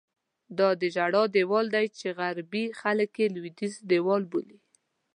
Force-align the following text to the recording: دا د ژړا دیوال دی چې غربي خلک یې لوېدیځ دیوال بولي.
دا 0.57 0.69
د 0.81 0.83
ژړا 0.95 1.23
دیوال 1.35 1.65
دی 1.75 1.85
چې 1.99 2.07
غربي 2.19 2.65
خلک 2.79 3.11
یې 3.21 3.27
لوېدیځ 3.35 3.73
دیوال 3.89 4.23
بولي. 4.31 4.59